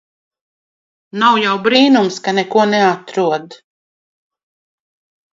Nav 1.23 1.35
jau 1.41 1.51
brīnums 1.67 2.17
ka 2.27 2.33
neko 2.37 2.63
neatrod. 2.69 3.57